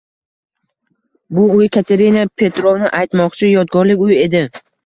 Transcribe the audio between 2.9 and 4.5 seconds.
aytmoqchi, “yodgorlik uy” edi.